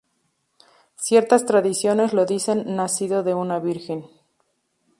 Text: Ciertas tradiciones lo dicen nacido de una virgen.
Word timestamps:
Ciertas 0.95 1.45
tradiciones 1.45 2.11
lo 2.11 2.25
dicen 2.25 2.75
nacido 2.75 3.21
de 3.21 3.35
una 3.35 3.59
virgen. 3.59 4.07